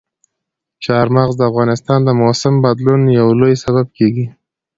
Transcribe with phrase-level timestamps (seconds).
[0.85, 4.25] چار مغز د افغانستان د موسم د بدلون یو لوی سبب کېږي.